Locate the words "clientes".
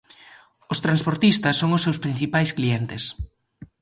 2.57-3.03